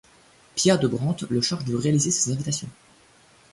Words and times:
Pia 0.55 0.77
de 0.77 0.87
Brantes 0.87 1.29
le 1.29 1.41
charge 1.41 1.65
de 1.65 1.75
réaliser 1.75 2.09
ses 2.09 2.31
invitations. 2.31 2.67